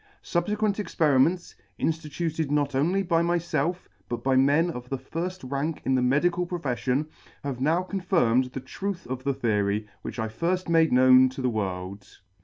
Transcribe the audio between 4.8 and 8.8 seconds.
the lirll rank in the medical profeffion, have now confirmed the